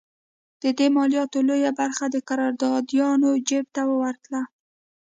[0.61, 4.41] د دې مالیاتو لویه برخه د قراردادیانو جېب ته ورتله.